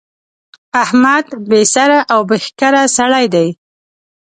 احمد 0.83 1.25
بې 1.49 1.61
سره 1.73 1.97
او 2.13 2.19
بې 2.29 2.37
ښکره 2.45 2.81
سړی 2.97 3.25
دی. 3.33 3.47